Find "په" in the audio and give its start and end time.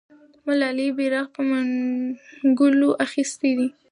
1.35-1.41